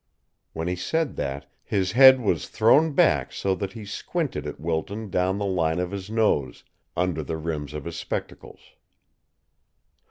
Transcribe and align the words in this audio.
When 0.53 0.67
he 0.67 0.75
said 0.75 1.15
that, 1.17 1.45
his 1.63 1.91
head 1.91 2.19
was 2.19 2.49
thrown 2.49 2.93
back 2.93 3.31
so 3.31 3.53
that 3.53 3.73
he 3.73 3.85
squinted 3.85 4.47
at 4.47 4.59
Wilton 4.59 5.11
down 5.11 5.37
the 5.37 5.45
line 5.45 5.77
of 5.79 5.91
his 5.91 6.09
nose, 6.09 6.63
under 6.97 7.21
the 7.21 7.37
rims 7.37 7.75
of 7.75 7.85
his 7.85 7.97
spectacles. 7.97 8.61